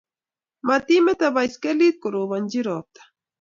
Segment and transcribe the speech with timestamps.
[0.67, 3.07] Mati mete baiskelit korobonji robto